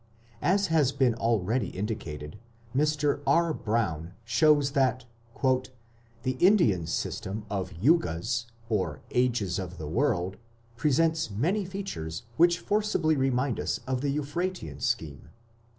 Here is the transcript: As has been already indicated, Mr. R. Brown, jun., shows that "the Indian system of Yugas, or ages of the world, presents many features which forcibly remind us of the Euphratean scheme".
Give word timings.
As 0.41 0.65
has 0.65 0.91
been 0.91 1.13
already 1.13 1.67
indicated, 1.67 2.39
Mr. 2.75 3.21
R. 3.27 3.53
Brown, 3.53 4.15
jun., 4.25 4.25
shows 4.25 4.71
that 4.71 5.05
"the 6.23 6.31
Indian 6.39 6.87
system 6.87 7.45
of 7.51 7.71
Yugas, 7.73 8.47
or 8.67 9.01
ages 9.11 9.59
of 9.59 9.77
the 9.77 9.85
world, 9.87 10.37
presents 10.75 11.29
many 11.29 11.65
features 11.65 12.23
which 12.35 12.57
forcibly 12.57 13.15
remind 13.15 13.59
us 13.59 13.79
of 13.85 14.01
the 14.01 14.09
Euphratean 14.09 14.79
scheme". 14.81 15.29